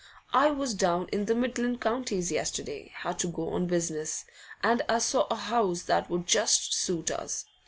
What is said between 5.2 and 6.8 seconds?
a house that would just